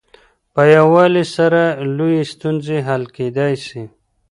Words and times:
په 0.53 0.61
يووالي 0.75 1.25
سره 1.35 1.61
لويې 1.95 2.23
ستونزې 2.33 2.77
حل 2.87 3.03
کيدلای 3.15 3.55
سي. 3.67 3.83